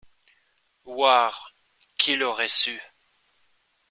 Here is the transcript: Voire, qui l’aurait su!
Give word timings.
Voire, 0.83 1.53
qui 1.99 2.15
l’aurait 2.15 2.47
su! 2.47 2.81